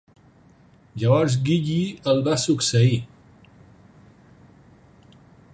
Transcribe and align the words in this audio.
Llavors 1.01 1.35
Gye 1.49 1.75
el 2.13 2.23
va 2.29 2.35
succeir". 2.45 2.99